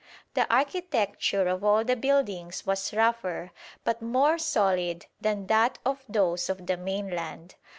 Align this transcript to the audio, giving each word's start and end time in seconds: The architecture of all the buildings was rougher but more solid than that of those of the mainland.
The 0.33 0.51
architecture 0.51 1.47
of 1.47 1.63
all 1.63 1.83
the 1.85 1.95
buildings 1.95 2.65
was 2.65 2.91
rougher 2.91 3.51
but 3.83 4.01
more 4.01 4.39
solid 4.39 5.05
than 5.21 5.45
that 5.45 5.77
of 5.85 6.03
those 6.09 6.49
of 6.49 6.65
the 6.65 6.75
mainland. 6.75 7.53